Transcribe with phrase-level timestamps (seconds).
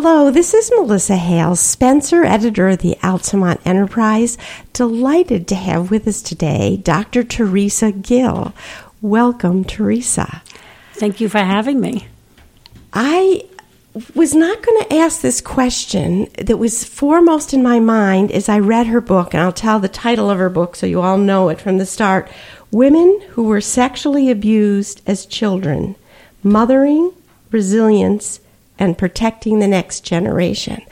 [0.00, 4.38] Hello, this is Melissa Hale, Spencer, editor of the Altamont Enterprise.
[4.72, 7.24] Delighted to have with us today Dr.
[7.24, 8.54] Teresa Gill.
[9.02, 10.40] Welcome, Teresa.
[10.92, 12.06] Thank you for having me.
[12.92, 13.42] I
[14.14, 18.60] was not going to ask this question that was foremost in my mind as I
[18.60, 21.48] read her book, and I'll tell the title of her book so you all know
[21.48, 22.30] it from the start
[22.70, 25.96] Women Who Were Sexually Abused as Children
[26.44, 27.12] Mothering,
[27.50, 28.38] Resilience,
[28.78, 30.82] and protecting the next generation.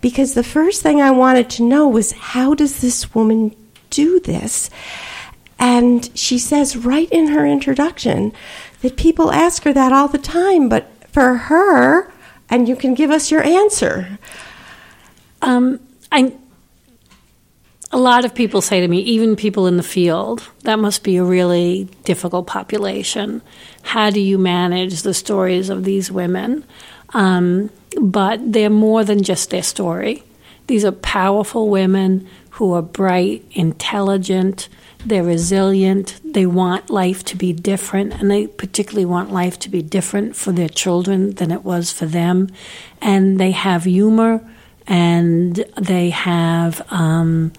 [0.00, 3.54] Because the first thing I wanted to know was how does this woman
[3.90, 4.70] do this?
[5.58, 8.32] And she says right in her introduction
[8.82, 12.12] that people ask her that all the time, but for her,
[12.48, 14.18] and you can give us your answer.
[15.42, 15.80] Um,
[16.10, 16.32] I,
[17.92, 21.16] a lot of people say to me, even people in the field, that must be
[21.16, 23.42] a really difficult population.
[23.82, 26.64] How do you manage the stories of these women?
[27.12, 30.22] Um, but they're more than just their story.
[30.66, 34.68] These are powerful women who are bright, intelligent,
[35.04, 39.82] they're resilient, they want life to be different, and they particularly want life to be
[39.82, 42.48] different for their children than it was for them.
[43.00, 44.46] And they have humor
[44.86, 47.52] and they have um,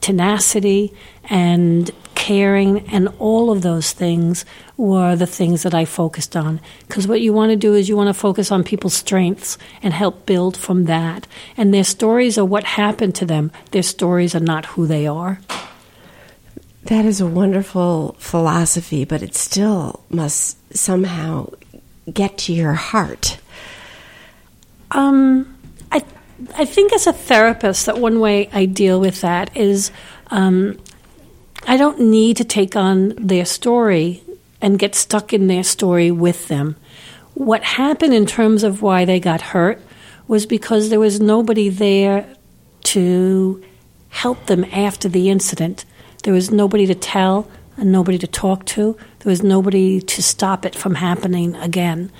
[0.00, 0.92] tenacity
[1.24, 1.90] and
[2.28, 4.44] caring and all of those things
[4.76, 6.60] were the things that I focused on.
[6.86, 9.94] Because what you want to do is you want to focus on people's strengths and
[9.94, 11.26] help build from that.
[11.56, 15.40] And their stories are what happened to them, their stories are not who they are.
[16.84, 21.48] That is a wonderful philosophy, but it still must somehow
[22.12, 23.38] get to your heart.
[24.90, 25.56] Um,
[25.90, 26.04] I,
[26.58, 29.90] I think as a therapist, that one way I deal with that is
[30.30, 30.78] um,
[31.68, 34.22] I don't need to take on their story
[34.58, 36.76] and get stuck in their story with them.
[37.34, 39.78] What happened in terms of why they got hurt
[40.26, 42.26] was because there was nobody there
[42.84, 43.62] to
[44.08, 45.84] help them after the incident.
[46.22, 47.46] There was nobody to tell
[47.76, 48.96] and nobody to talk to.
[49.18, 52.10] There was nobody to stop it from happening again.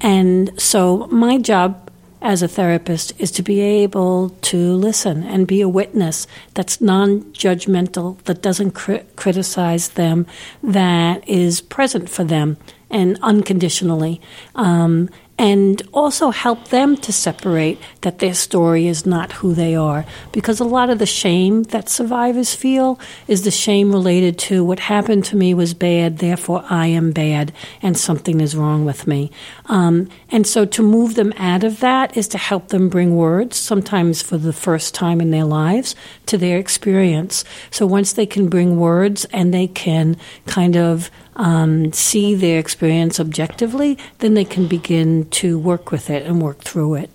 [0.00, 1.92] And so my job
[2.26, 7.20] as a therapist is to be able to listen and be a witness that's non
[7.32, 10.26] judgmental, that doesn't criticize them,
[10.60, 12.56] that is present for them
[12.90, 14.20] and unconditionally.
[14.56, 20.06] Um, and also help them to separate that their story is not who they are.
[20.32, 22.98] Because a lot of the shame that survivors feel
[23.28, 27.52] is the shame related to what happened to me was bad, therefore I am bad,
[27.82, 29.30] and something is wrong with me.
[29.66, 33.56] Um, and so to move them out of that is to help them bring words,
[33.56, 35.94] sometimes for the first time in their lives,
[36.26, 37.44] to their experience.
[37.70, 43.20] So once they can bring words and they can kind of um, see their experience
[43.20, 47.10] objectively, then they can begin to work with it and work through it.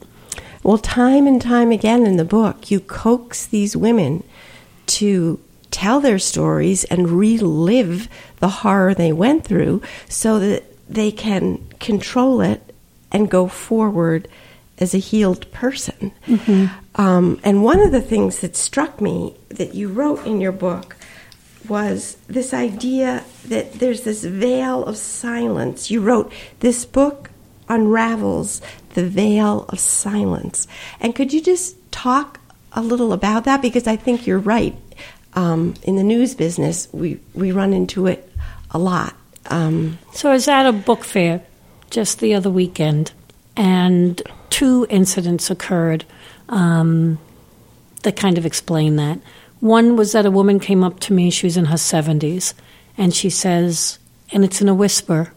[0.63, 4.23] Well, time and time again in the book, you coax these women
[4.87, 5.39] to
[5.71, 8.07] tell their stories and relive
[8.39, 12.73] the horror they went through so that they can control it
[13.11, 14.27] and go forward
[14.77, 16.11] as a healed person.
[16.27, 17.01] Mm-hmm.
[17.01, 20.95] Um, and one of the things that struck me that you wrote in your book
[21.67, 25.91] was this idea that there's this veil of silence.
[25.91, 27.31] You wrote, This book
[27.69, 28.61] unravels
[28.93, 30.67] the veil of silence.
[30.99, 32.39] And could you just talk
[32.73, 33.61] a little about that?
[33.61, 34.75] Because I think you're right.
[35.33, 38.29] Um, in the news business, we, we run into it
[38.71, 39.15] a lot.
[39.49, 41.41] Um, so I was at a book fair
[41.89, 43.11] just the other weekend,
[43.55, 46.05] and two incidents occurred
[46.49, 47.19] um,
[48.03, 49.19] that kind of explain that.
[49.61, 52.53] One was that a woman came up to me, she was in her 70s,
[52.97, 53.99] and she says,
[54.31, 55.31] and it's in a whisper,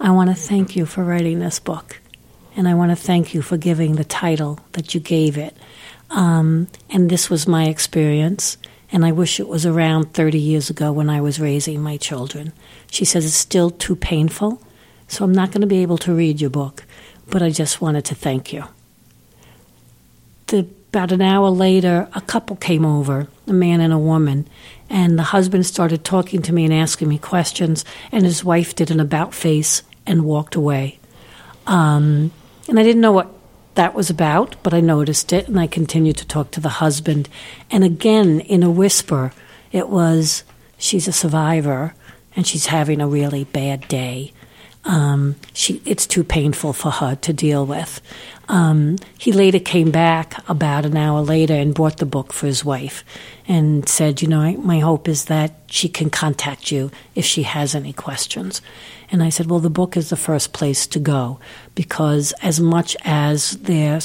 [0.00, 2.00] I want to thank you for writing this book.
[2.56, 5.56] And I want to thank you for giving the title that you gave it.
[6.10, 8.56] Um, and this was my experience.
[8.92, 12.52] And I wish it was around 30 years ago when I was raising my children.
[12.90, 14.62] She says it's still too painful,
[15.08, 16.84] so I'm not going to be able to read your book,
[17.28, 18.64] but I just wanted to thank you.
[20.46, 24.48] The about an hour later, a couple came over, a man and a woman,
[24.88, 28.90] and the husband started talking to me and asking me questions, and his wife did
[28.90, 30.98] an about face and walked away.
[31.66, 32.32] Um,
[32.68, 33.32] and I didn't know what
[33.74, 37.28] that was about, but I noticed it, and I continued to talk to the husband.
[37.70, 39.32] And again, in a whisper,
[39.72, 40.44] it was,
[40.78, 41.94] She's a survivor,
[42.34, 44.32] and she's having a really bad day.
[44.86, 48.00] Um, she, it's too painful for her to deal with.
[48.48, 52.64] Um, he later came back about an hour later and brought the book for his
[52.64, 53.04] wife
[53.48, 57.74] and said, You know, my hope is that she can contact you if she has
[57.74, 58.62] any questions.
[59.10, 61.40] And I said, Well, the book is the first place to go
[61.74, 64.00] because, as much as their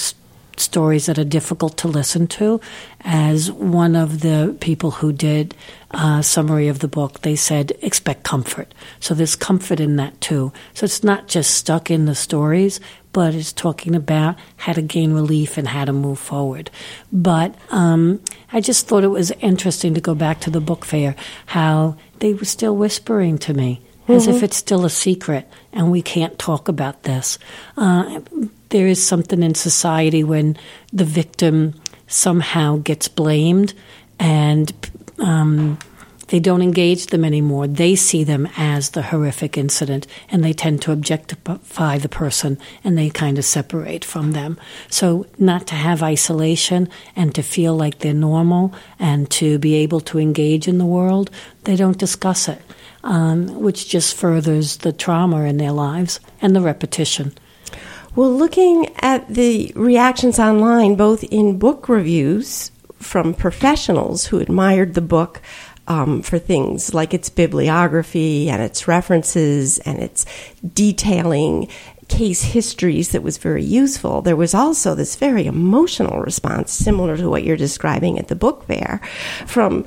[0.57, 2.61] stories that are difficult to listen to.
[3.01, 5.55] As one of the people who did
[5.93, 8.73] a summary of the book, they said, expect comfort.
[8.99, 10.51] So there's comfort in that too.
[10.73, 12.79] So it's not just stuck in the stories,
[13.13, 16.71] but it's talking about how to gain relief and how to move forward.
[17.11, 18.21] But um,
[18.53, 21.15] I just thought it was interesting to go back to the book fair,
[21.47, 23.81] how they were still whispering to me.
[24.03, 24.13] Mm-hmm.
[24.13, 24.45] As if mm-hmm.
[24.45, 27.37] it's still a secret and we can't talk about this.
[27.77, 28.21] Uh,
[28.69, 30.57] there is something in society when
[30.91, 31.75] the victim
[32.07, 33.73] somehow gets blamed
[34.19, 34.73] and
[35.21, 35.77] um,
[36.31, 37.67] they don't engage them anymore.
[37.67, 42.97] They see them as the horrific incident and they tend to objectify the person and
[42.97, 44.57] they kind of separate from them.
[44.89, 46.87] So, not to have isolation
[47.17, 51.29] and to feel like they're normal and to be able to engage in the world,
[51.65, 52.61] they don't discuss it,
[53.03, 57.33] um, which just furthers the trauma in their lives and the repetition.
[58.15, 62.71] Well, looking at the reactions online, both in book reviews
[63.01, 65.41] from professionals who admired the book
[65.87, 70.25] um, for things like its bibliography and its references and its
[70.73, 71.67] detailing
[72.07, 74.21] case histories that was very useful.
[74.21, 78.65] There was also this very emotional response, similar to what you're describing at the book
[78.67, 79.01] fair,
[79.47, 79.85] from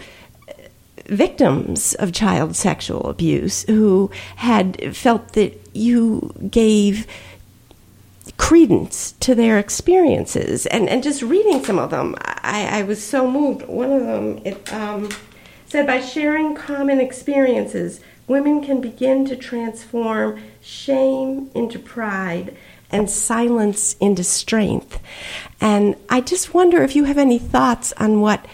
[1.06, 7.06] victims of child sexual abuse who had felt that you gave
[8.36, 10.66] credence to their experiences.
[10.66, 13.66] And, and just reading some of them, I, I was so moved.
[13.66, 15.10] One of them it, um,
[15.66, 22.56] said, By sharing common experiences, women can begin to transform shame into pride
[22.90, 25.00] and silence into strength.
[25.60, 28.46] And I just wonder if you have any thoughts on what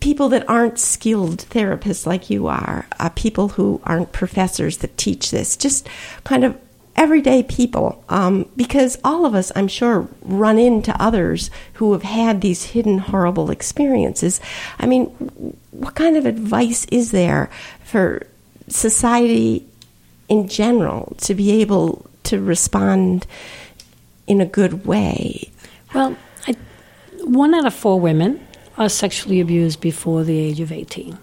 [0.00, 5.30] people that aren't skilled therapists like you are, uh, people who aren't professors that teach
[5.30, 5.88] this, just
[6.24, 6.58] kind of
[7.02, 12.40] everyday people um, because all of us, I'm sure, run into others who have had
[12.40, 14.40] these hidden horrible experiences.
[14.78, 15.06] I mean,
[15.72, 17.50] what kind of advice is there
[17.82, 18.24] for
[18.68, 19.66] society
[20.28, 23.26] in general to be able to respond
[24.28, 25.50] in a good way?
[25.92, 26.16] Well,
[26.46, 26.54] I,
[27.24, 28.46] one out of four women
[28.78, 31.18] are sexually abused before the age of 18.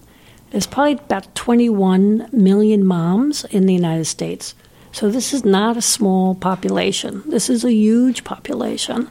[0.52, 4.56] There's probably about 21 million moms in the United States
[4.92, 7.24] so this is not a small population.
[7.26, 9.10] This is a huge population.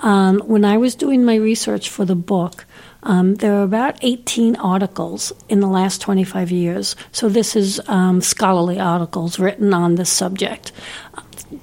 [0.00, 2.64] Um, when I was doing my research for the book,
[3.02, 6.96] um, there are about 18 articles in the last 25 years.
[7.12, 10.72] So this is um, scholarly articles written on this subject.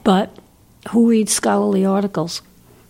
[0.03, 0.35] But
[0.89, 2.41] who reads scholarly articles?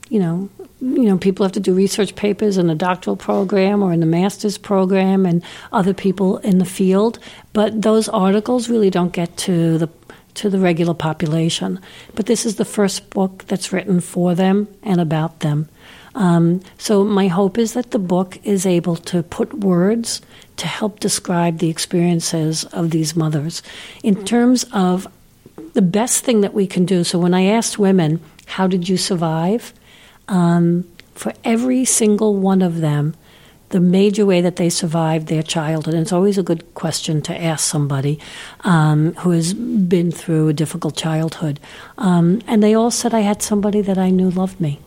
[0.10, 0.50] You know,
[0.80, 4.06] you know, people have to do research papers in a doctoral program or in the
[4.06, 7.20] master's program, and other people in the field.
[7.52, 9.88] But those articles really don't get to the
[10.38, 11.80] to the regular population.
[12.16, 15.70] But this is the first book that's written for them and about them.
[16.16, 20.22] Um, so, my hope is that the book is able to put words
[20.58, 23.62] to help describe the experiences of these mothers.
[24.04, 25.08] In terms of
[25.74, 28.98] the best thing that we can do, so when I asked women, How did you
[28.98, 29.74] survive?
[30.28, 33.14] Um, for every single one of them,
[33.70, 35.94] the major way that they survived their childhood.
[35.94, 38.20] And it's always a good question to ask somebody
[38.62, 41.60] um, who has been through a difficult childhood.
[41.98, 44.80] Um, and they all said, I had somebody that I knew loved me.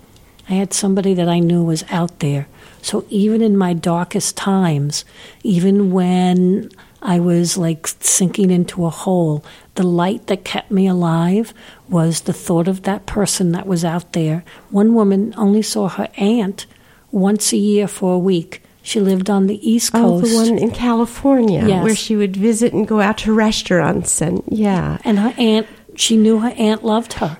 [0.48, 2.48] I had somebody that I knew was out there.
[2.82, 5.04] So even in my darkest times,
[5.42, 6.70] even when
[7.02, 9.44] I was like sinking into a hole,
[9.74, 11.52] the light that kept me alive
[11.88, 14.42] was the thought of that person that was out there.
[14.70, 16.66] One woman only saw her aunt
[17.10, 20.24] once a year for a week she lived on the East Coast.
[20.24, 21.84] Oh, the one in California, yes.
[21.84, 24.98] where she would visit and go out to restaurants and yeah.
[25.04, 27.38] And her aunt, she knew her aunt loved her,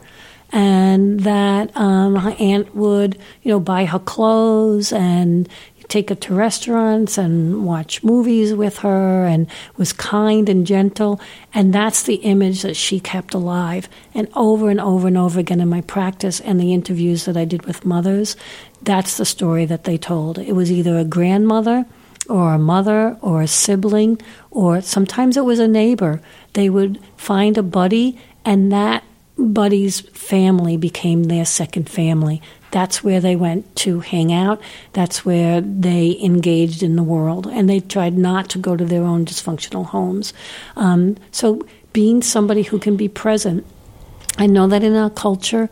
[0.53, 5.49] and that um, her aunt would, you know, buy her clothes and
[5.91, 11.21] take her to restaurants and watch movies with her and was kind and gentle.
[11.53, 13.89] And that's the image that she kept alive.
[14.15, 17.45] And over and over and over again in my practice and the interviews that I
[17.45, 18.37] did with mothers,
[18.83, 20.39] that's the story that they told.
[20.39, 21.85] It was either a grandmother
[22.29, 24.21] or a mother or a sibling,
[24.51, 26.23] or sometimes it was a neighbor.
[26.53, 29.03] They would find a buddy, and that
[29.37, 32.41] buddy's family became their second family.
[32.71, 34.61] That's where they went to hang out.
[34.93, 37.47] That's where they engaged in the world.
[37.47, 40.33] And they tried not to go to their own dysfunctional homes.
[40.77, 43.67] Um, so, being somebody who can be present,
[44.39, 45.69] I know that in our culture,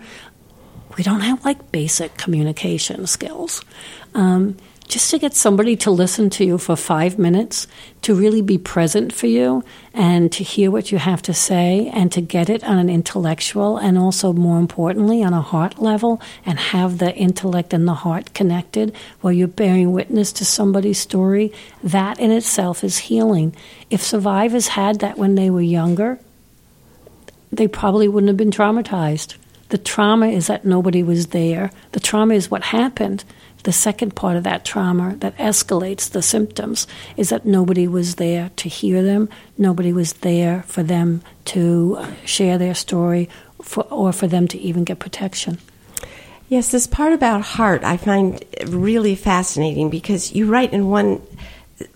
[0.96, 3.64] we don't have like basic communication skills.
[4.14, 4.56] Um,
[4.88, 7.66] just to get somebody to listen to you for five minutes,
[8.02, 12.10] to really be present for you, and to hear what you have to say, and
[12.10, 16.58] to get it on an intellectual and also, more importantly, on a heart level, and
[16.58, 21.52] have the intellect and the heart connected while you're bearing witness to somebody's story,
[21.82, 23.54] that in itself is healing.
[23.90, 26.18] If survivors had that when they were younger,
[27.52, 29.36] they probably wouldn't have been traumatized.
[29.68, 31.70] The trauma is that nobody was there.
[31.92, 33.24] The trauma is what happened.
[33.64, 36.86] The second part of that trauma that escalates the symptoms
[37.16, 42.10] is that nobody was there to hear them, nobody was there for them to uh,
[42.24, 43.28] share their story,
[43.62, 45.58] for, or for them to even get protection.
[46.48, 51.20] Yes, this part about heart I find really fascinating because you write in one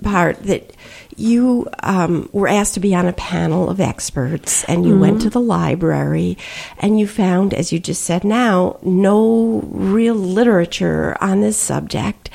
[0.02, 0.75] part that
[1.16, 5.00] you um, were asked to be on a panel of experts and you mm-hmm.
[5.00, 6.38] went to the library
[6.78, 12.31] and you found, as you just said now, no real literature on this subject.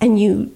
[0.00, 0.54] And you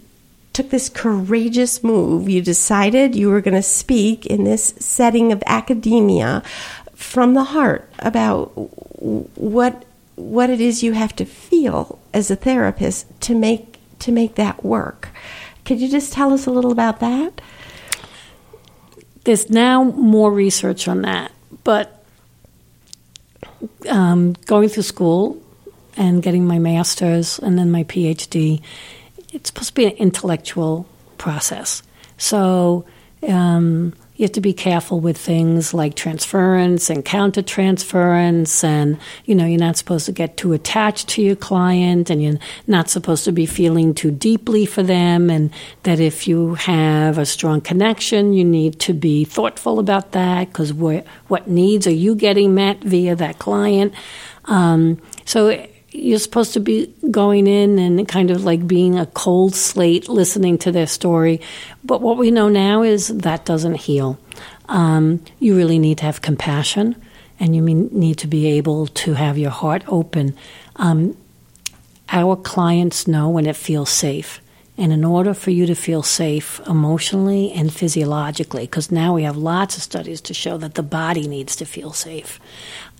[0.52, 2.28] took this courageous move.
[2.28, 6.42] You decided you were going to speak in this setting of academia
[6.94, 8.46] from the heart about
[9.36, 14.36] what what it is you have to feel as a therapist to make to make
[14.36, 15.10] that work.
[15.66, 17.40] Could you just tell us a little about that?
[19.26, 21.32] There's now more research on that,
[21.64, 22.04] but
[23.88, 25.42] um, going through school
[25.96, 28.62] and getting my master's and then my PhD,
[29.32, 30.86] it's supposed to be an intellectual
[31.18, 31.82] process.
[32.18, 32.84] So
[33.26, 39.44] um, you have to be careful with things like transference and countertransference and you know
[39.44, 43.32] you're not supposed to get too attached to your client and you're not supposed to
[43.32, 45.50] be feeling too deeply for them and
[45.82, 50.72] that if you have a strong connection you need to be thoughtful about that because
[50.72, 51.06] what,
[51.46, 53.92] needs are you getting met via that client?
[54.46, 59.54] Um, so you're supposed to be going in and kind of like being a cold
[59.54, 61.40] slate, listening to their story.
[61.84, 64.18] But what we know now is that doesn't heal.
[64.68, 66.96] Um, you really need to have compassion,
[67.40, 70.36] and you need to be able to have your heart open.
[70.76, 71.16] Um,
[72.10, 74.40] our clients know when it feels safe.
[74.78, 79.36] And in order for you to feel safe emotionally and physiologically, because now we have
[79.36, 82.38] lots of studies to show that the body needs to feel safe.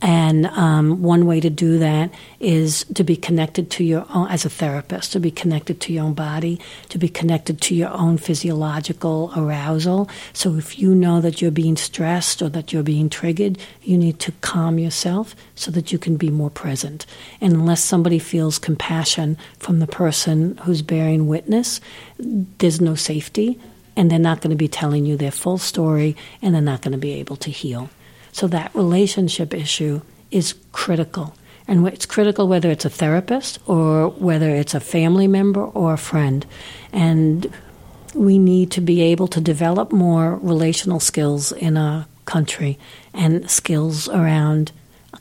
[0.03, 4.45] And um, one way to do that is to be connected to your own, as
[4.45, 6.61] a therapist, to be connected to your own body,
[6.91, 10.11] to be connected to your own physiological arousal.
[10.35, 14.21] So if you know that you're being stressed or that you're being triggered, you need
[14.21, 17.07] to calm yourself so that you can be more present.
[17.41, 21.81] And unless somebody feels compassion from the person who's bearing witness,
[22.19, 23.59] there's no safety,
[23.97, 26.93] and they're not going to be telling you their full story, and they're not going
[26.93, 27.89] to be able to heal.
[28.37, 31.35] So that relationship issue is critical.
[31.67, 35.99] And it's critical whether it's a therapist or whether it's a family member or a
[36.13, 36.45] friend.
[36.93, 37.51] And
[38.15, 42.79] we need to be able to develop more relational skills in a country
[43.15, 44.71] and skills around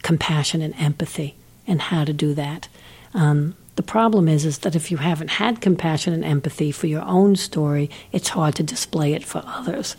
[0.01, 2.67] compassion and empathy and how to do that.
[3.13, 7.03] Um, the problem is, is that if you haven't had compassion and empathy for your
[7.03, 9.95] own story, it's hard to display it for others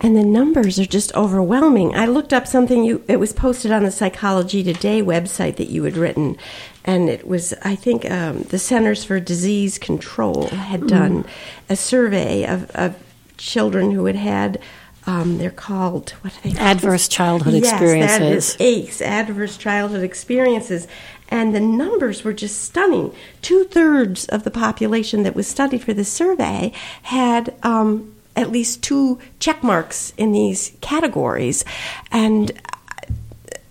[0.00, 1.94] and the numbers are just overwhelming.
[1.94, 5.84] I looked up something you it was posted on the Psychology Today website that you
[5.84, 6.36] had written,
[6.84, 10.88] and it was I think um, the Centers for Disease Control had mm.
[10.88, 11.28] done mm.
[11.68, 12.96] a survey of, of
[13.36, 14.60] children who had had.
[15.06, 16.58] Um, they're called what are they?
[16.58, 18.18] Adverse childhood yes, experiences.
[18.18, 20.88] That is ACE, adverse childhood experiences,
[21.28, 23.14] and the numbers were just stunning.
[23.42, 26.72] Two thirds of the population that was studied for this survey
[27.02, 31.64] had um, at least two check marks in these categories.
[32.10, 32.52] And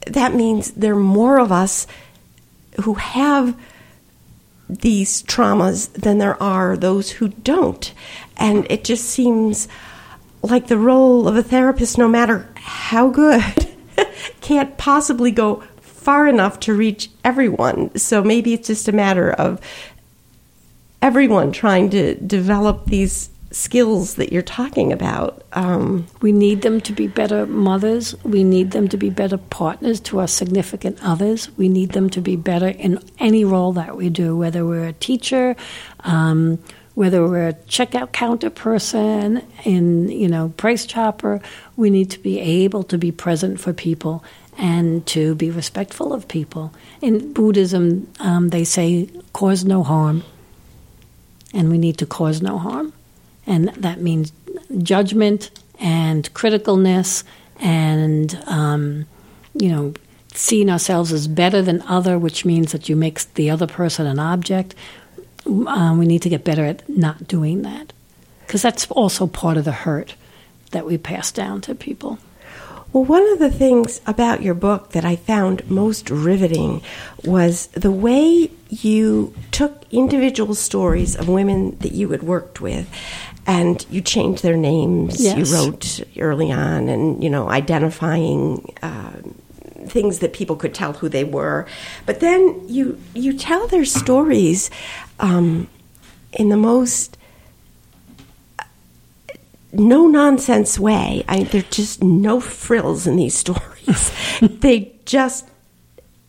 [0.07, 1.87] that means there are more of us
[2.81, 3.59] who have
[4.69, 7.93] these traumas than there are those who don't.
[8.37, 9.67] And it just seems
[10.41, 13.67] like the role of a therapist, no matter how good,
[14.41, 17.95] can't possibly go far enough to reach everyone.
[17.97, 19.61] So maybe it's just a matter of
[21.01, 25.43] everyone trying to develop these skills that you're talking about.
[25.53, 28.15] Um, we need them to be better mothers.
[28.23, 31.55] We need them to be better partners to our significant others.
[31.55, 34.93] We need them to be better in any role that we do, whether we're a
[34.93, 35.55] teacher,
[36.01, 36.57] um,
[36.95, 41.39] whether we're a checkout counter person, in you know Price Chopper.
[41.77, 44.23] We need to be able to be present for people
[44.57, 46.73] and to be respectful of people.
[47.01, 50.23] In Buddhism, um, they say cause no harm,
[51.53, 52.93] and we need to cause no harm
[53.45, 54.31] and that means
[54.79, 57.23] judgment and criticalness
[57.59, 59.05] and um,
[59.53, 59.93] you know
[60.33, 64.19] seeing ourselves as better than other, which means that you make the other person an
[64.19, 64.73] object.
[65.45, 67.93] um, we need to get better at not doing that
[68.41, 70.15] because that's also part of the hurt
[70.71, 72.17] that we pass down to people.
[72.91, 76.83] Well, one of the things about your book that I found most riveting
[77.23, 82.87] was the way you took individual stories of women that you had worked with
[83.45, 85.21] and you changed their names.
[85.21, 85.37] Yes.
[85.37, 88.73] You wrote early on and, you know, identifying.
[88.81, 89.13] Uh,
[89.85, 91.67] things that people could tell who they were,
[92.05, 94.71] but then you you tell their stories
[95.19, 95.67] um,
[96.31, 97.17] in the most
[99.73, 101.23] no nonsense way.
[101.27, 104.11] I, there's just no frills in these stories.
[104.39, 105.49] they just,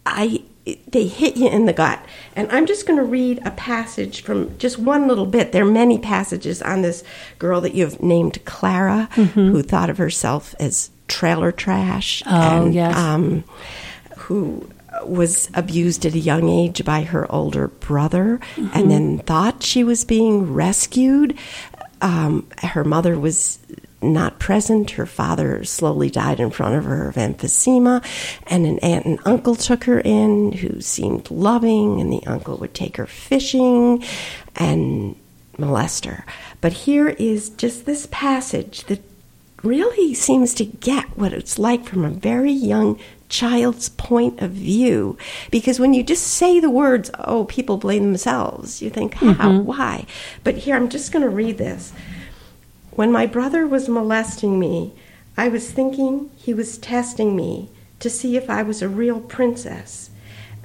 [0.06, 0.42] I,
[0.86, 2.04] they hit you in the gut.
[2.34, 5.52] And I'm just going to read a passage from just one little bit.
[5.52, 7.04] There are many passages on this
[7.38, 9.50] girl that you've named Clara, mm-hmm.
[9.50, 12.22] who thought of herself as trailer trash.
[12.26, 12.96] Oh, and, yes.
[12.96, 13.44] Um,
[14.16, 14.68] who
[15.04, 18.68] was abused at a young age by her older brother mm-hmm.
[18.72, 21.36] and then thought she was being rescued
[22.00, 23.58] um, her mother was
[24.12, 24.92] not present.
[24.92, 28.04] Her father slowly died in front of her of emphysema,
[28.46, 32.74] and an aunt and uncle took her in who seemed loving, and the uncle would
[32.74, 34.04] take her fishing
[34.56, 35.16] and
[35.58, 36.24] molest her.
[36.60, 39.02] But here is just this passage that
[39.62, 45.16] really seems to get what it's like from a very young child's point of view.
[45.50, 49.32] Because when you just say the words, oh, people blame themselves, you think, how?
[49.32, 49.64] Mm-hmm.
[49.64, 50.06] Why?
[50.44, 51.92] But here, I'm just going to read this.
[52.96, 54.94] When my brother was molesting me,
[55.36, 60.10] I was thinking he was testing me to see if I was a real princess.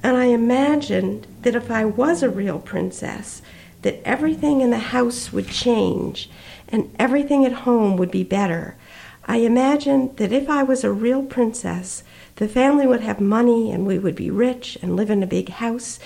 [0.00, 3.42] And I imagined that if I was a real princess,
[3.82, 6.30] that everything in the house would change
[6.68, 8.76] and everything at home would be better.
[9.24, 12.04] I imagined that if I was a real princess,
[12.36, 15.48] the family would have money and we would be rich and live in a big
[15.48, 15.98] house,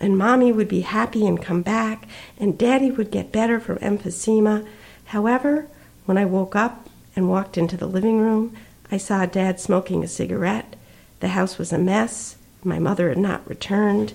[0.00, 2.06] and mommy would be happy and come back,
[2.38, 4.64] and daddy would get better from emphysema.
[5.14, 5.68] However,
[6.06, 8.56] when I woke up and walked into the living room,
[8.90, 10.74] I saw dad smoking a cigarette.
[11.20, 12.34] The house was a mess.
[12.64, 14.12] My mother had not returned.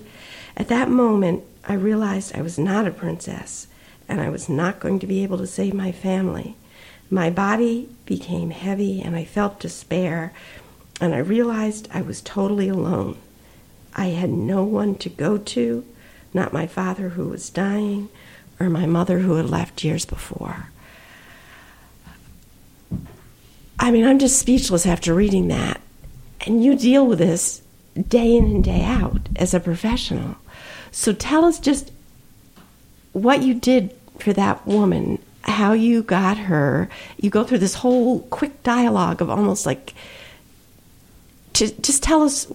[0.57, 3.67] At that moment, I realized I was not a princess
[4.09, 6.57] and I was not going to be able to save my family.
[7.09, 10.33] My body became heavy and I felt despair
[10.99, 13.17] and I realized I was totally alone.
[13.95, 15.85] I had no one to go to,
[16.33, 18.09] not my father who was dying,
[18.59, 20.67] or my mother who had left years before.
[23.79, 25.81] I mean, I'm just speechless after reading that.
[26.45, 27.61] And you deal with this
[28.07, 30.35] day in and day out as a professional.
[30.91, 31.91] So tell us just
[33.13, 36.89] what you did for that woman, how you got her.
[37.17, 39.93] You go through this whole quick dialogue of almost like
[41.53, 42.51] to just tell us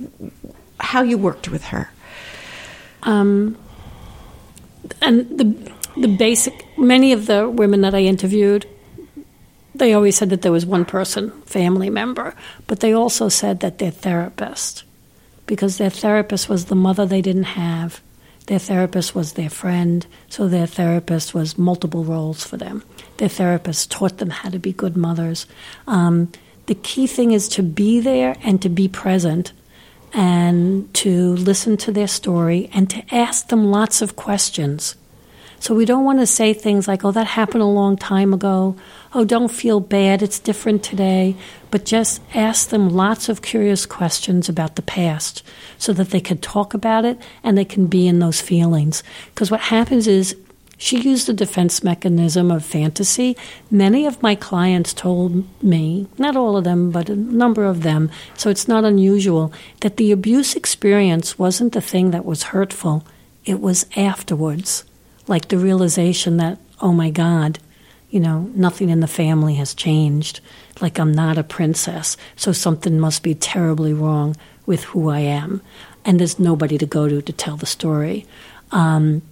[0.81, 1.91] how you worked with her.
[3.03, 3.57] Um,
[5.01, 8.67] and the the basic many of the women that I interviewed,
[9.75, 12.35] they always said that there was one person, family member,
[12.67, 14.85] but they also said that their therapist,
[15.47, 18.01] because their therapist was the mother they didn't have.
[18.47, 22.83] Their therapist was their friend, so their therapist was multiple roles for them.
[23.17, 25.47] Their therapist taught them how to be good mothers.
[25.87, 26.31] Um,
[26.67, 29.53] the key thing is to be there and to be present
[30.13, 34.95] and to listen to their story and to ask them lots of questions.
[35.65, 38.77] So we don't want to say things like, oh, that happened a long time ago.
[39.15, 40.21] Oh, don't feel bad.
[40.21, 41.37] It's different today.
[41.71, 45.43] But just ask them lots of curious questions about the past
[45.79, 49.03] so that they can talk about it and they can be in those feelings.
[49.31, 50.37] Because what happens is
[50.77, 53.35] she used the defense mechanism of fantasy.
[53.71, 58.11] Many of my clients told me, not all of them, but a number of them,
[58.35, 59.51] so it's not unusual,
[59.81, 63.07] that the abuse experience wasn't the thing that was hurtful,
[63.47, 64.85] it was afterwards.
[65.27, 67.59] Like the realization that, oh my God,
[68.11, 70.41] you know, nothing in the family has changed.
[70.81, 75.63] Like I'm not a princess, so something must be terribly wrong with who I am.
[76.05, 78.27] And there's nobody to go to to tell the story.
[78.71, 79.23] Um,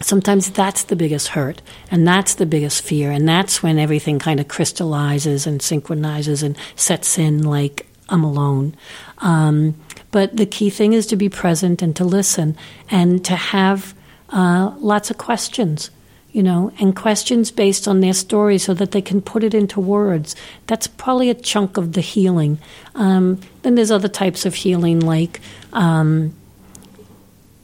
[0.00, 4.40] sometimes that's the biggest hurt and that's the biggest fear and that's when everything kind
[4.40, 8.76] of crystallizes and synchronizes and sets in like i'm alone
[9.18, 9.74] um,
[10.10, 12.56] but the key thing is to be present and to listen
[12.90, 13.94] and to have
[14.30, 15.90] uh, lots of questions
[16.32, 19.80] you know and questions based on their story so that they can put it into
[19.80, 20.36] words
[20.66, 22.58] that's probably a chunk of the healing
[22.94, 25.40] um, then there's other types of healing like
[25.72, 26.34] um,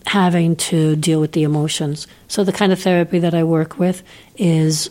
[0.07, 2.07] having to deal with the emotions.
[2.29, 4.03] So, the kind of therapy that I work with
[4.37, 4.91] is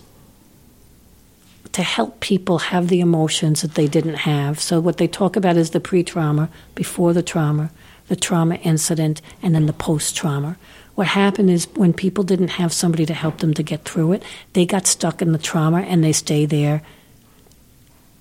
[1.74, 4.60] to help people have the emotions that they didn't have.
[4.60, 7.72] So, what they talk about is the pre trauma, before the trauma,
[8.08, 10.58] the trauma incident, and then the post trauma.
[10.96, 14.24] What happened is when people didn't have somebody to help them to get through it,
[14.54, 16.82] they got stuck in the trauma and they stay there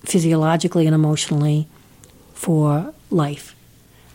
[0.03, 1.67] physiologically and emotionally
[2.33, 3.55] for life.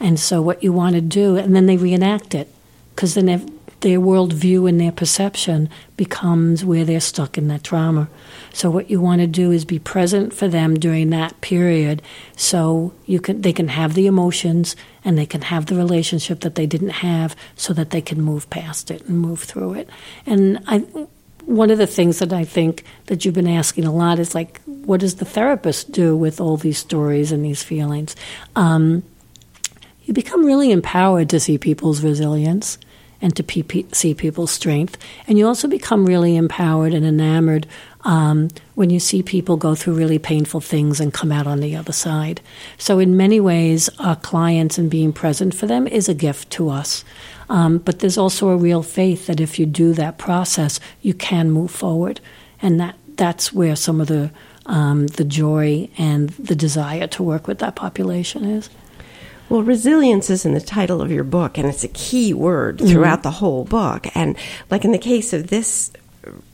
[0.01, 2.53] And so, what you want to do, and then they reenact it,
[2.95, 8.09] because then their worldview and their perception becomes where they're stuck in that trauma.
[8.53, 12.03] So, what you want to do is be present for them during that period,
[12.37, 16.55] so you can they can have the emotions and they can have the relationship that
[16.55, 19.91] they didn't have, so that they can move past it and move through it.
[20.25, 20.79] And I,
[21.45, 24.61] one of the things that I think that you've been asking a lot is like,
[24.65, 28.17] what does the therapist do with all these stories and these feelings?
[28.57, 29.05] Um,
[30.05, 32.79] you become really empowered to see people's resilience
[33.21, 34.99] and to pe- see people's strength.
[35.27, 37.67] And you also become really empowered and enamored
[38.05, 41.75] um, when you see people go through really painful things and come out on the
[41.75, 42.41] other side.
[42.79, 46.71] So, in many ways, our clients and being present for them is a gift to
[46.71, 47.05] us.
[47.49, 51.51] Um, but there's also a real faith that if you do that process, you can
[51.51, 52.21] move forward.
[52.63, 54.31] And that, that's where some of the,
[54.67, 58.71] um, the joy and the desire to work with that population is.
[59.49, 62.89] Well, resilience is in the title of your book, and it's a key word mm-hmm.
[62.89, 63.23] throughout mm-hmm.
[63.23, 64.07] the whole book.
[64.15, 64.37] And
[64.71, 65.93] like in the case of this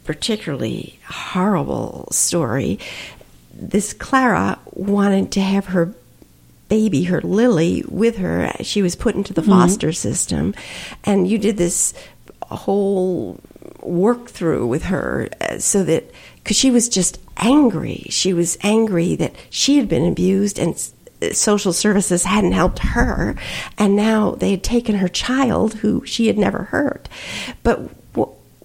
[0.05, 2.79] particularly horrible story,
[3.55, 5.95] this Clara wanted to have her
[6.69, 8.53] baby, her Lily, with her.
[8.61, 9.51] She was put into the mm-hmm.
[9.51, 10.55] foster system,
[11.05, 11.95] and you did this
[12.43, 13.39] whole
[13.83, 18.07] work through with her uh, so that because she was just angry.
[18.11, 20.77] She was angry that she had been abused and
[21.33, 23.37] social services hadn't helped her,
[23.79, 27.09] and now they had taken her child who she had never hurt.
[27.63, 27.91] But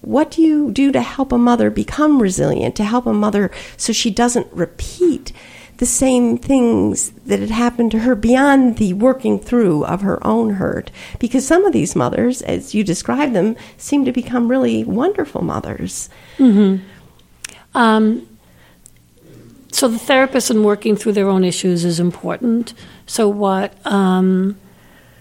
[0.00, 3.92] what do you do to help a mother become resilient, to help a mother so
[3.92, 5.32] she doesn't repeat
[5.78, 10.54] the same things that had happened to her beyond the working through of her own
[10.54, 10.90] hurt?
[11.18, 16.08] Because some of these mothers, as you describe them, seem to become really wonderful mothers.
[16.38, 16.84] Mm-hmm.
[17.74, 18.26] Um,
[19.72, 22.74] so the therapist and working through their own issues is important.
[23.06, 24.58] So what um,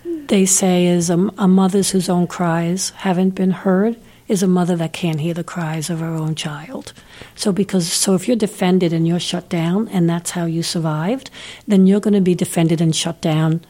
[0.04, 4.76] they say is a, a mother's whose own cries haven't been heard is a mother
[4.76, 6.94] that can't hear the cries of her own child.
[7.36, 11.30] So because so if you're defended and you're shut down and that's how you survived,
[11.68, 13.62] then you're going to be defended and shut down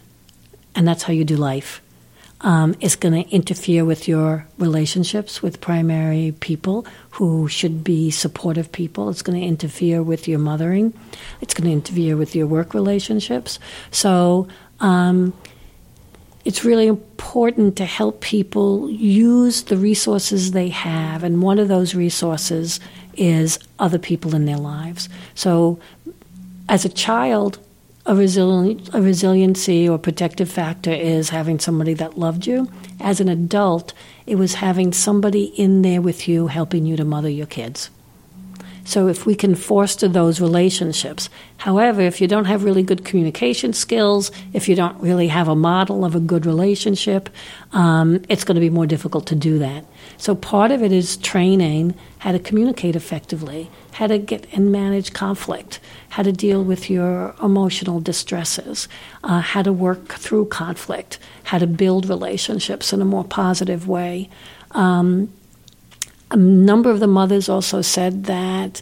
[0.76, 1.82] and that's how you do life
[2.42, 9.10] um, going to interfere with your relationships with primary people who should be supportive people.
[9.10, 10.94] It's going to interfere with your mothering.
[11.42, 13.60] It's going to interfere with your work relationships.
[13.92, 14.48] So,
[14.80, 15.34] um,
[16.46, 21.94] it's really important to help people use the resources they have, and one of those
[21.94, 22.80] resources
[23.16, 25.10] is other people in their lives.
[25.36, 25.78] So,
[26.70, 27.60] as a child,
[28.08, 32.72] a, resili- a resiliency or protective factor is having somebody that loved you.
[33.02, 33.94] As an adult,
[34.26, 37.90] it was having somebody in there with you helping you to mother your kids.
[38.88, 41.30] So if we can foster those relationships.
[41.58, 45.58] However, if you don't have really good communication skills, if you don't really have a
[45.58, 47.30] model of a good relationship,
[47.74, 49.84] um, it's going to be more difficult to do that.
[50.16, 55.12] So part of it is training how to communicate effectively, how to get and manage
[55.12, 58.88] conflict, how to deal with your emotional distresses,
[59.22, 64.30] uh, how to work through conflict, how to build relationships in a more positive way.
[64.72, 65.34] Um,
[66.32, 68.82] a number of the mothers also said that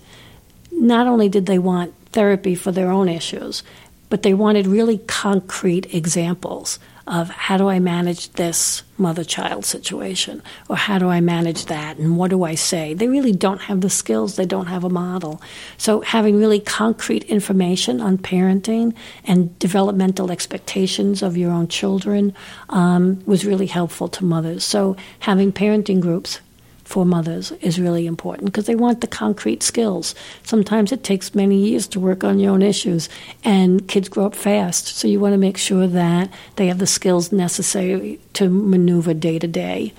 [0.72, 3.64] not only did they want therapy for their own issues,
[4.10, 10.42] but they wanted really concrete examples of how do I manage this mother child situation
[10.70, 12.96] or how do I manage that and what do I say.
[12.96, 15.40] They really don't have the skills, they don't have a model.
[15.78, 22.34] So, having really concrete information on parenting and developmental expectations of your own children
[22.70, 24.64] um, was really helpful to mothers.
[24.64, 26.40] So, having parenting groups
[26.86, 30.16] for mothers is really important because they want the concrete skills.
[30.44, 33.10] Sometimes it takes many years to work on your own issues,
[33.44, 34.88] and kids grow up fast.
[34.88, 39.40] So you want to make sure that they have the skills necessary to maneuver day
[39.40, 39.94] to day.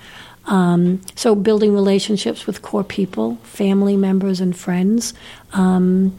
[0.45, 5.13] Um, so building relationships with core people, family members, and friends.
[5.53, 6.17] Um,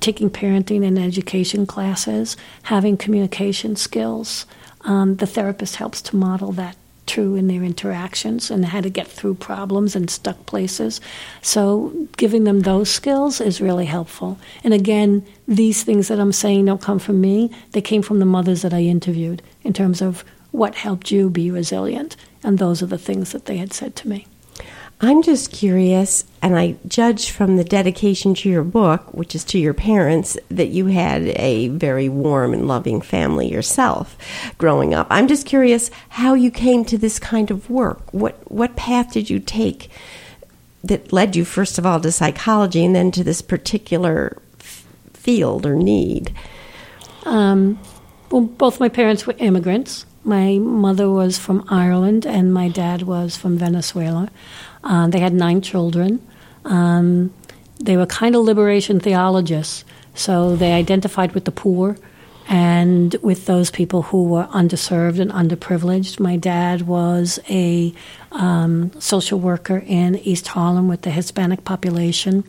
[0.00, 4.46] taking parenting and education classes, having communication skills.
[4.80, 9.06] Um, the therapist helps to model that true in their interactions and how to get
[9.06, 11.00] through problems and stuck places.
[11.40, 14.38] So, giving them those skills is really helpful.
[14.64, 18.24] And again, these things that I'm saying don't come from me, they came from the
[18.24, 22.16] mothers that I interviewed in terms of what helped you be resilient.
[22.42, 24.26] And those are the things that they had said to me.
[25.04, 29.58] I'm just curious, and I judge from the dedication to your book, which is to
[29.58, 34.16] your parents, that you had a very warm and loving family yourself
[34.58, 35.08] growing up.
[35.10, 38.14] I'm just curious how you came to this kind of work.
[38.14, 39.90] What what path did you take
[40.84, 45.66] that led you first of all to psychology and then to this particular f- field
[45.66, 46.32] or need?
[47.24, 47.80] Um,
[48.30, 50.06] well, both my parents were immigrants.
[50.22, 54.30] My mother was from Ireland and my dad was from Venezuela.
[54.84, 56.26] Uh, they had nine children.
[56.64, 57.32] Um,
[57.80, 61.96] they were kind of liberation theologists, so they identified with the poor
[62.48, 66.20] and with those people who were underserved and underprivileged.
[66.20, 67.94] My dad was a
[68.32, 72.44] um, social worker in East Harlem with the Hispanic population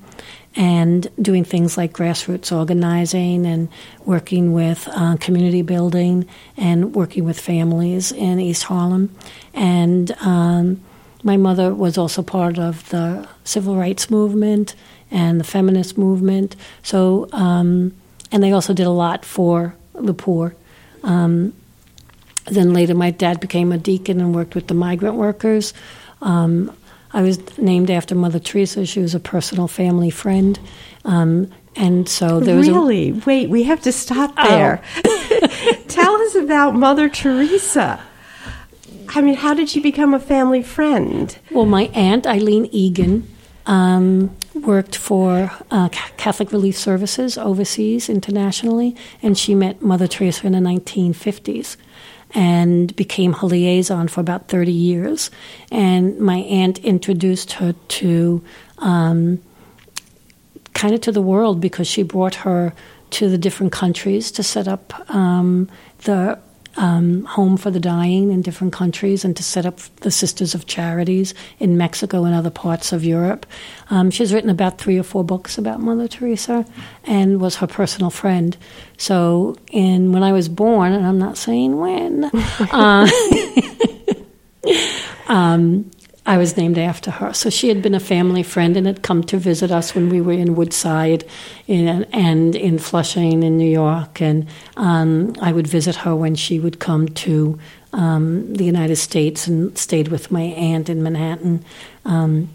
[0.56, 3.70] and doing things like grassroots organizing and
[4.06, 9.16] working with uh, community building and working with families in East Harlem.
[9.54, 10.84] And um,
[11.24, 14.76] my mother was also part of the civil rights movement
[15.10, 16.56] and the feminist movement.
[16.82, 17.94] So, um,
[18.32, 20.56] and they also did a lot for the poor.
[21.04, 21.54] Um,
[22.46, 25.74] then later, my dad became a deacon and worked with the migrant workers.
[26.22, 26.76] Um,
[27.14, 28.86] I was named after Mother Teresa.
[28.86, 30.60] She was a personal family friend.
[31.06, 33.50] Um, and so there was really a, wait.
[33.50, 34.48] We have to stop oh.
[34.50, 34.82] there.
[35.06, 35.84] Oh.
[35.88, 38.04] Tell us about Mother Teresa.
[39.10, 41.38] I mean, how did she become a family friend?
[41.52, 43.28] Well, my aunt Eileen Egan
[43.66, 50.54] um, worked for uh, Catholic Relief Services overseas internationally, and she met Mother Teresa in
[50.54, 51.78] the 1950s
[52.34, 55.30] and became her liaison for about 30 years.
[55.72, 58.44] And my aunt introduced her to
[58.80, 59.40] um,
[60.74, 62.74] kind of to the world because she brought her
[63.12, 66.40] to the different countries to set up um, the
[66.76, 70.66] um, home for the dying in different countries and to set up the Sisters of
[70.66, 73.46] Charities in Mexico and other parts of Europe.
[73.90, 76.66] Um, she's written about three or four books about Mother Teresa
[77.04, 78.58] and was her personal friend.
[78.98, 82.26] So, in when I was born, and I'm not saying when,
[82.72, 83.10] uh,
[85.28, 85.92] um,
[86.26, 87.34] I was named after her.
[87.34, 90.22] So she had been a family friend and had come to visit us when we
[90.22, 91.26] were in Woodside
[91.68, 94.22] in, and in Flushing in New York.
[94.22, 97.60] And um, I would visit her when she would come to
[97.92, 101.66] um, the United States and stayed with my aunt in Manhattan.
[102.06, 102.50] Um,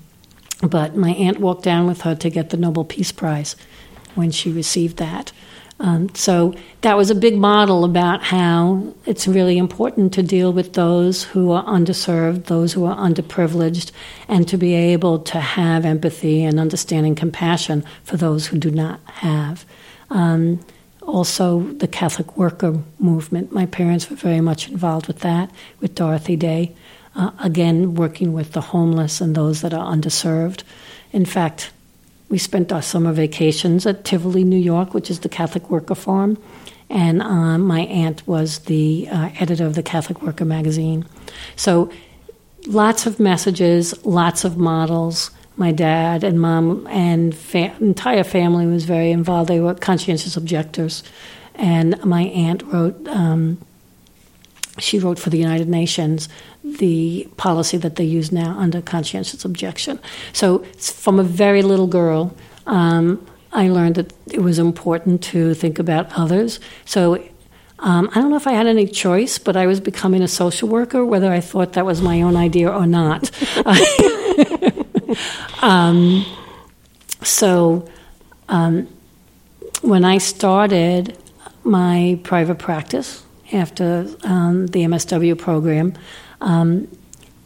[0.63, 3.55] but my aunt walked down with her to get the Nobel Peace Prize
[4.15, 5.31] when she received that.
[5.81, 10.73] Um, so that was a big model about how it's really important to deal with
[10.73, 13.93] those who are underserved, those who are underprivileged,
[14.27, 19.01] and to be able to have empathy and understanding compassion for those who do not
[19.07, 19.65] have.
[20.11, 20.65] Um,
[21.03, 23.53] also, the Catholic worker movement.
[23.53, 26.75] My parents were very much involved with that, with Dorothy Day.
[27.15, 30.65] Uh, again, working with the homeless and those that are underserved.
[31.13, 31.71] In fact,
[32.29, 36.37] we spent our summer vacations at Tivoli, New York, which is the Catholic Worker Farm.
[36.91, 41.07] And uh, my aunt was the uh, editor of the Catholic Worker magazine.
[41.57, 41.91] So
[42.67, 45.31] lots of messages, lots of models.
[45.57, 49.49] My dad and mom and fa- entire family was very involved.
[49.51, 51.03] They were conscientious objectors.
[51.55, 53.59] And my aunt wrote, um,
[54.79, 56.29] she wrote for the United Nations
[56.65, 59.99] the policy that they use now under conscientious objection.
[60.33, 62.35] So, from a very little girl,
[62.67, 66.61] um, I learned that it was important to think about others.
[66.85, 67.23] So,
[67.81, 70.69] um, I don't know if I had any choice, but I was becoming a social
[70.69, 73.31] worker, whether I thought that was my own idea or not.
[75.63, 76.25] um,
[77.23, 77.89] so,
[78.49, 78.89] um,
[79.83, 81.17] when I started
[81.63, 85.95] my private practice after um, the MSW program,
[86.41, 86.89] um,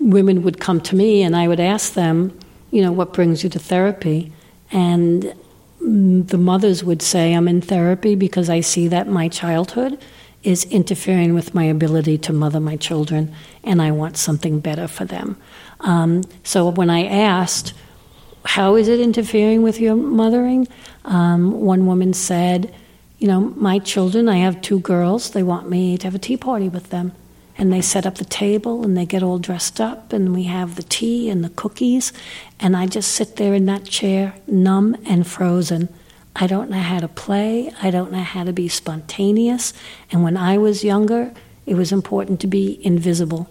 [0.01, 2.39] women would come to me and I would ask them,
[2.71, 4.33] you know, what brings you to therapy?
[4.71, 5.35] And
[5.81, 9.99] the mothers would say, I'm in therapy because I see that my childhood
[10.43, 15.05] is interfering with my ability to mother my children, and I want something better for
[15.05, 15.37] them.
[15.81, 17.75] Um, so when I asked,
[18.45, 20.67] How is it interfering with your mothering?
[21.05, 22.75] Um, one woman said,
[23.23, 26.37] You know, my children, I have two girls, they want me to have a tea
[26.37, 27.13] party with them
[27.57, 30.75] and they set up the table and they get all dressed up and we have
[30.75, 32.13] the tea and the cookies
[32.59, 35.89] and I just sit there in that chair numb and frozen.
[36.35, 39.73] I don't know how to play, I don't know how to be spontaneous,
[40.11, 41.33] and when I was younger,
[41.65, 43.49] it was important to be invisible.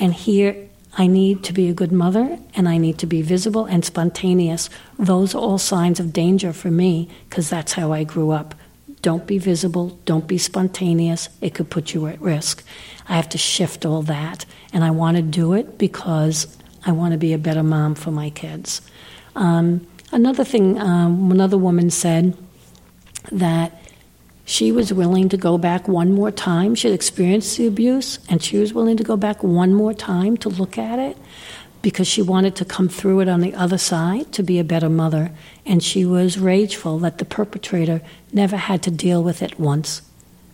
[0.00, 3.66] And here I need to be a good mother and I need to be visible
[3.66, 4.68] and spontaneous.
[4.98, 8.56] Those are all signs of danger for me because that's how I grew up.
[9.02, 12.64] Don't be visible, don't be spontaneous, it could put you at risk.
[13.08, 14.44] I have to shift all that.
[14.72, 18.10] And I want to do it because I want to be a better mom for
[18.10, 18.80] my kids.
[19.34, 22.36] Um, another thing, um, another woman said
[23.30, 23.80] that
[24.46, 26.76] she was willing to go back one more time.
[26.76, 30.36] She had experienced the abuse, and she was willing to go back one more time
[30.38, 31.18] to look at it
[31.82, 34.88] because she wanted to come through it on the other side to be a better
[34.88, 35.32] mother.
[35.66, 40.00] And she was rageful that the perpetrator never had to deal with it once,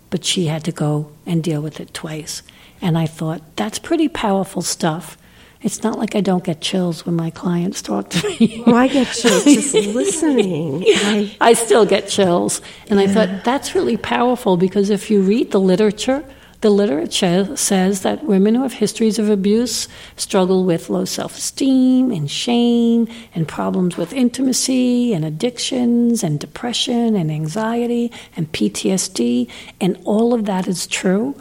[0.09, 2.43] but she had to go and deal with it twice.
[2.81, 5.19] And I thought, that's pretty powerful stuff.
[5.63, 8.63] It's not like I don't get chills when my clients talk to me.
[8.67, 10.85] Well, I get chills just listening.
[10.87, 12.61] I, I still get chills.
[12.89, 13.07] And yeah.
[13.07, 16.25] I thought that's really powerful because if you read the literature,
[16.63, 22.11] the literature says that women who have histories of abuse struggle with low self esteem
[22.11, 29.49] and shame and problems with intimacy and addictions and depression and anxiety and PTSD.
[29.81, 31.37] And all of that is true.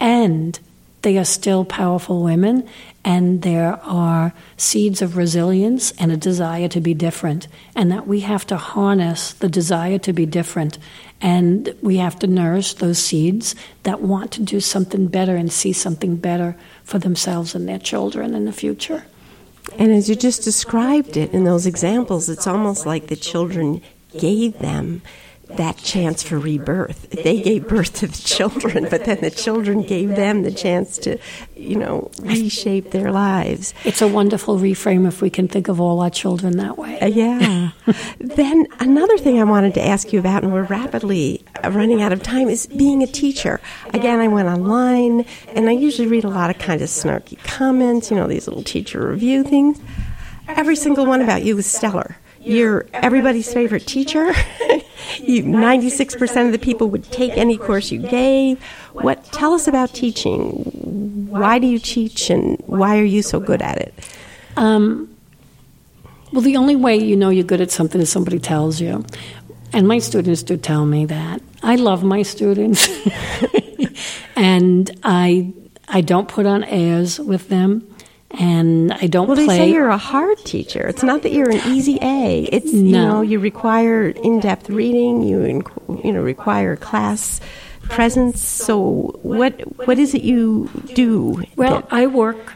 [0.00, 0.58] And
[1.02, 2.66] they are still powerful women
[3.04, 8.20] and there are seeds of resilience and a desire to be different, and that we
[8.20, 10.78] have to harness the desire to be different,
[11.20, 15.72] and we have to nourish those seeds that want to do something better and see
[15.72, 19.04] something better for themselves and their children in the future.
[19.78, 23.82] And as you just described it in those examples, it's almost like the children
[24.18, 25.02] gave them
[25.56, 27.10] that chance for rebirth.
[27.10, 31.18] They gave birth to the children, but then the children gave them the chance to,
[31.56, 33.74] you know, reshape their lives.
[33.84, 36.98] It's a wonderful reframe if we can think of all our children that way.
[37.00, 37.70] Uh, yeah.
[38.18, 42.22] then another thing I wanted to ask you about, and we're rapidly running out of
[42.22, 43.60] time, is being a teacher.
[43.92, 48.10] Again, I went online, and I usually read a lot of kind of snarky comments,
[48.10, 49.80] you know, these little teacher review things.
[50.48, 54.26] Every single one about you was stellar you're everybody's favorite teacher.
[55.22, 58.62] you, 96% of the people would take any course you gave.
[58.92, 61.28] What tell us about teaching?
[61.28, 63.94] Why do you teach and why are you so good at it?
[64.56, 65.14] Um,
[66.32, 69.04] well, the only way you know you're good at something is somebody tells you.
[69.72, 71.42] And my students do tell me that.
[71.62, 72.88] I love my students.
[74.36, 75.52] and I
[75.88, 77.93] I don't put on airs with them
[78.38, 79.46] and I don't well, play.
[79.46, 80.86] they say you're a hard teacher.
[80.86, 82.44] It's not that you're an easy A.
[82.44, 82.80] It's no.
[82.80, 85.22] you know you require in-depth reading.
[85.22, 85.62] You
[86.02, 87.40] you know require class
[87.82, 88.42] presence.
[88.42, 89.52] So what
[89.86, 91.42] what is it you do?
[91.56, 92.54] Well, that- I work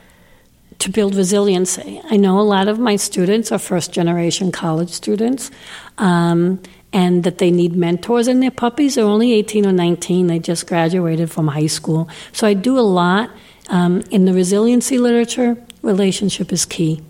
[0.81, 2.01] to build resiliency.
[2.05, 5.51] I know a lot of my students are first generation college students.
[5.99, 6.61] Um,
[6.91, 10.27] and that they need mentors, and their puppies are only 18 or 19.
[10.27, 12.09] They just graduated from high school.
[12.33, 13.31] So I do a lot
[13.69, 17.03] um, in the resiliency literature relationship is key.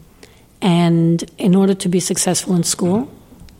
[0.61, 3.11] And in order to be successful in school,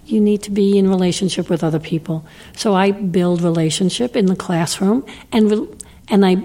[0.05, 2.27] you need to be in relationship with other people.
[2.57, 5.68] So I build relationship in the classroom and re-
[6.09, 6.42] and I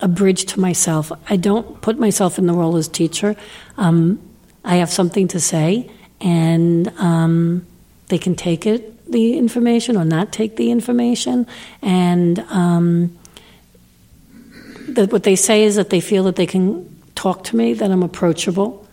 [0.00, 1.12] a bridge to myself.
[1.30, 3.36] I don't put myself in the role as teacher.
[3.78, 4.20] Um,
[4.64, 7.66] I have something to say, and um,
[8.08, 11.46] they can take it, the information, or not take the information.
[11.80, 13.16] And um,
[14.88, 16.93] the, what they say is that they feel that they can
[17.24, 18.86] talk to me, that I'm approachable,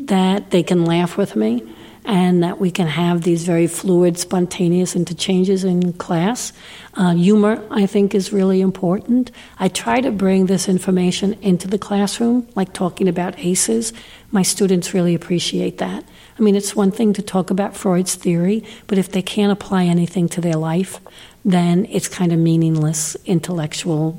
[0.00, 1.62] that they can laugh with me,
[2.04, 6.52] and that we can have these very fluid, spontaneous interchanges in class.
[6.94, 9.30] Uh, humor, I think, is really important.
[9.60, 13.92] I try to bring this information into the classroom, like talking about ACEs.
[14.32, 16.02] My students really appreciate that.
[16.36, 19.84] I mean, it's one thing to talk about Freud's theory, but if they can't apply
[19.84, 20.98] anything to their life,
[21.44, 24.18] then it's kind of meaningless intellectual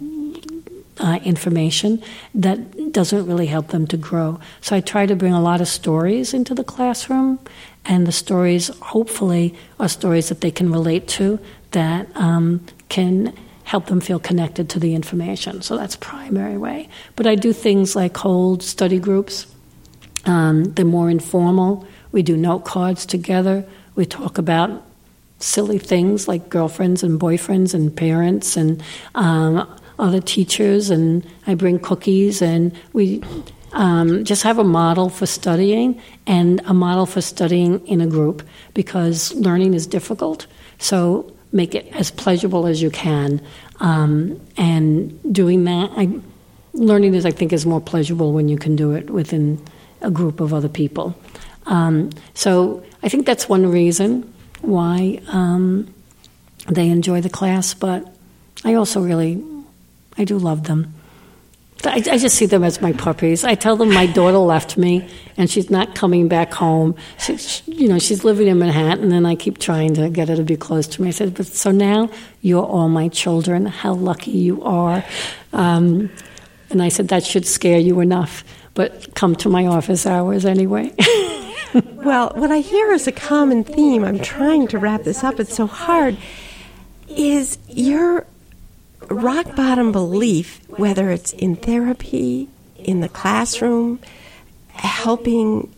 [1.07, 2.01] uh, information
[2.35, 2.57] that
[2.91, 4.39] doesn't really help them to grow.
[4.61, 7.39] So I try to bring a lot of stories into the classroom,
[7.85, 11.39] and the stories, hopefully, are stories that they can relate to
[11.71, 15.61] that um, can help them feel connected to the information.
[15.61, 16.89] So that's primary way.
[17.15, 19.47] But I do things like hold study groups.
[20.25, 21.87] Um, they're more informal.
[22.11, 23.65] We do note cards together.
[23.95, 24.83] We talk about
[25.39, 28.83] silly things like girlfriends and boyfriends and parents and
[29.15, 29.67] um,
[29.99, 33.21] other teachers, and I bring cookies, and we
[33.73, 38.41] um, just have a model for studying and a model for studying in a group
[38.73, 40.47] because learning is difficult.
[40.79, 43.41] So make it as pleasurable as you can,
[43.79, 46.09] um, and doing that, I,
[46.73, 49.63] learning is I think is more pleasurable when you can do it within
[50.01, 51.15] a group of other people.
[51.65, 55.93] Um, so I think that's one reason why um,
[56.67, 58.15] they enjoy the class, but
[58.63, 59.43] I also really
[60.17, 60.93] I do love them.
[61.83, 63.43] I, I, just see them as my puppies.
[63.43, 65.07] I tell them my daughter left me
[65.37, 66.95] and she's not coming back home.
[67.19, 70.35] She, she, you know, she's living in Manhattan, and I keep trying to get her
[70.35, 71.09] to be close to me.
[71.09, 72.09] I said, "But so now
[72.41, 73.67] you're all my children.
[73.67, 75.05] How lucky you are."
[75.53, 76.09] Um,
[76.69, 78.43] And I said, That should scare you enough,
[78.73, 80.93] but come to my office hours anyway.
[81.93, 84.03] well, what I hear is a common theme.
[84.03, 86.17] I'm trying to wrap this up, it's so hard.
[87.07, 88.25] Is your
[89.09, 93.99] rock bottom belief, whether it's in therapy, in the classroom,
[94.69, 95.73] helping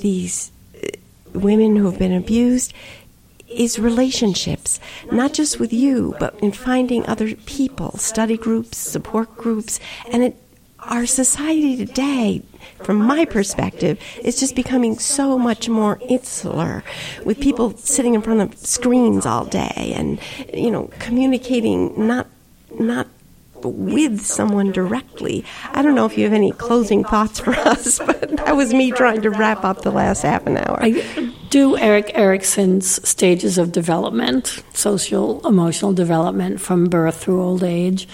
[0.00, 0.88] these uh,
[1.32, 2.72] women who have been abused,
[3.48, 4.80] is relationships,
[5.12, 9.78] not just with you, but in finding other people, study groups, support groups,
[10.10, 10.36] and it,
[10.80, 12.42] our society today,
[12.82, 16.82] from my perspective, is just becoming so much more insular,
[17.24, 20.18] with people sitting in front of screens all day and
[20.52, 22.26] you know communicating not
[22.80, 23.08] not
[23.62, 25.44] with someone directly.
[25.72, 28.92] I don't know if you have any closing thoughts for us, but that was me
[28.92, 30.78] trying to wrap up the last half an hour.
[30.80, 38.08] I do Erik Erikson's stages of development, social emotional development from birth through old age.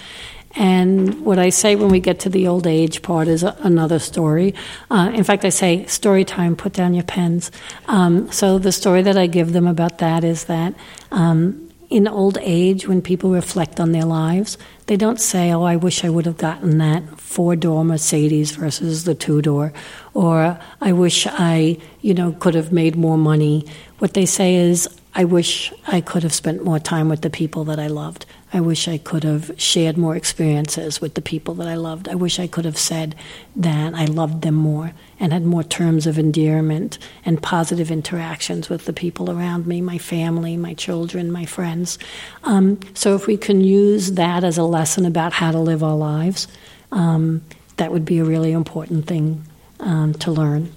[0.56, 4.00] And what I say when we get to the old age part is a, another
[4.00, 4.54] story.
[4.90, 7.52] Uh, in fact, I say, story time, put down your pens.
[7.86, 10.74] Um, so the story that I give them about that is that
[11.12, 15.74] um, in old age, when people reflect on their lives, they don't say, Oh, I
[15.74, 19.72] wish I would have gotten that four door Mercedes versus the two door,
[20.14, 23.66] or I wish I, you know, could have made more money.
[23.99, 27.64] What they say is, I wish I could have spent more time with the people
[27.64, 28.24] that I loved.
[28.53, 32.09] I wish I could have shared more experiences with the people that I loved.
[32.09, 33.14] I wish I could have said
[33.55, 38.86] that I loved them more and had more terms of endearment and positive interactions with
[38.86, 41.96] the people around me, my family, my children, my friends.
[42.42, 45.96] Um, so if we can use that as a lesson about how to live our
[45.96, 46.48] lives,
[46.90, 47.42] um,
[47.76, 49.44] that would be a really important thing
[49.78, 50.72] um, to learn.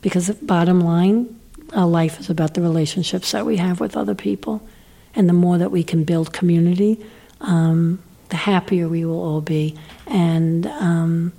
[0.00, 1.38] Because bottom line,
[1.74, 4.66] our life is about the relationships that we have with other people.
[5.14, 7.04] And the more that we can build community,
[7.40, 9.76] um, the happier we will all be.
[10.06, 11.32] And um,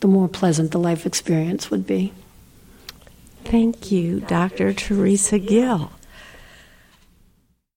[0.00, 2.12] the more pleasant the life experience would be.
[3.44, 4.72] Thank you, Dr.
[4.72, 5.92] Teresa Gill.